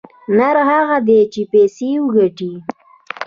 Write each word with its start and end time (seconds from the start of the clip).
نر 0.37 0.55
هغه 0.69 0.97
دى 1.07 1.19
چې 1.33 1.41
پيسې 1.51 1.89
وگټي. 2.03 2.51